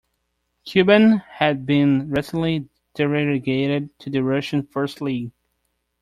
[0.65, 5.29] Kuban had been recently derelegated to the Russian First League.